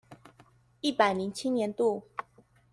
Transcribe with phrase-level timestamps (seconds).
[0.81, 2.07] 一百零七年度